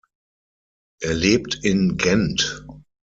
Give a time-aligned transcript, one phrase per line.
[1.01, 2.65] Er lebt in Gent.